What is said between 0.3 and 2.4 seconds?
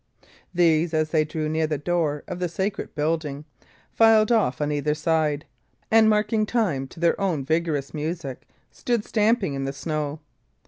These, as they drew near the door of